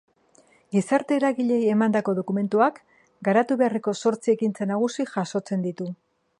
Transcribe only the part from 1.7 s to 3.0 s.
emandako dokumentuak